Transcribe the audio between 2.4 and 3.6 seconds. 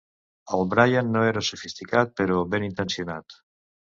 benintencionat.